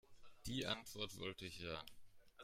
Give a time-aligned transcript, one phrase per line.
[0.47, 1.85] Die Antwort wollte ich hören.